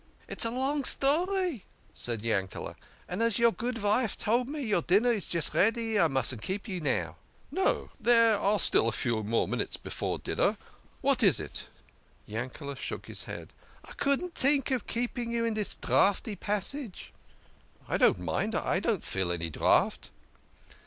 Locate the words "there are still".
7.99-8.87